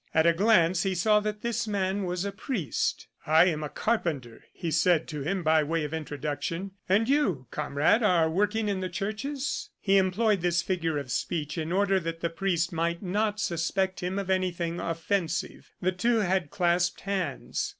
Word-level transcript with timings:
At 0.15 0.25
a 0.25 0.33
glance 0.33 0.81
he 0.81 0.95
saw 0.95 1.19
that 1.19 1.43
this 1.43 1.67
man 1.67 2.05
was 2.05 2.25
a 2.25 2.31
priest. 2.31 3.05
"I 3.27 3.45
am 3.45 3.61
a 3.61 3.69
carpenter," 3.69 4.43
he 4.51 4.69
had 4.69 4.73
said 4.73 5.07
to 5.09 5.21
him, 5.21 5.43
by 5.43 5.61
way 5.61 5.83
of 5.83 5.93
introduction, 5.93 6.71
"and 6.89 7.07
you, 7.07 7.45
comrade, 7.51 8.01
are 8.01 8.27
working 8.27 8.67
in 8.67 8.79
the 8.79 8.89
churches?" 8.89 9.69
He 9.79 9.97
employed 9.97 10.41
this 10.41 10.63
figure 10.63 10.97
of 10.97 11.11
speech 11.11 11.55
in 11.55 11.71
order 11.71 11.99
that 11.99 12.21
the 12.21 12.31
priest 12.31 12.71
might 12.73 13.03
not 13.03 13.39
suspect 13.39 13.99
him 13.99 14.17
of 14.17 14.31
anything 14.31 14.79
offensive. 14.79 15.69
The 15.83 15.91
two 15.91 16.21
had 16.21 16.49
clasped 16.49 17.01
hands. 17.01 17.69